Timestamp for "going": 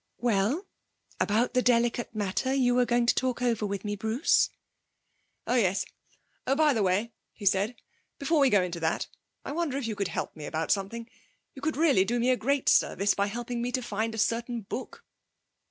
2.87-3.05